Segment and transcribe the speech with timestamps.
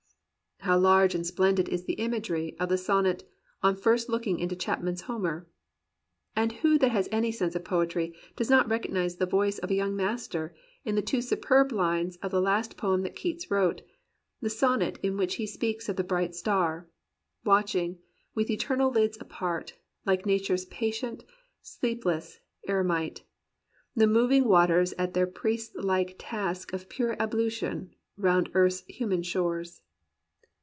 [0.63, 3.23] How large and splendid is the imagery of the son net
[3.63, 5.47] "On First Looking into Chapman's Homer"!
[6.35, 9.71] And who that has any sense of poetry does not recog nize the voice of
[9.71, 10.53] a young master
[10.85, 13.77] in the two superb lines of the last poem that Keats wrote .^—
[14.39, 16.87] the son net in which he speaks of the bright star
[17.43, 17.97] "watching,
[18.35, 19.73] with eternal lids apart.
[20.05, 21.23] Like Nature's patient,
[21.63, 23.23] sleepless Eremite, 180 THE POET
[23.81, 28.83] OF IMMORTAL YOUTH The moving waters at their priestlike task Of pure ablution round earth's
[28.87, 29.81] human shores."